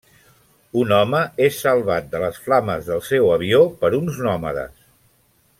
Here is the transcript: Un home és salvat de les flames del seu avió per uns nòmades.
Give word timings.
Un 0.83 0.93
home 0.99 1.19
és 1.49 1.59
salvat 1.67 2.09
de 2.15 2.23
les 2.25 2.41
flames 2.47 2.89
del 2.91 3.05
seu 3.13 3.31
avió 3.37 3.63
per 3.85 3.95
uns 4.03 4.19
nòmades. 4.31 4.77